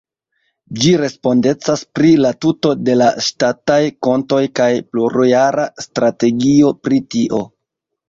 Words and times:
Ĝi 0.85 0.93
respondecas 1.01 1.83
pri 1.99 2.13
la 2.23 2.31
tuto 2.47 2.73
de 2.89 2.97
la 3.03 3.11
ŝtataj 3.27 3.79
kontoj 4.09 4.43
kaj 4.63 4.73
plurjara 4.91 5.71
strategio 5.89 6.77
pri 6.85 7.05
tio. 7.17 7.49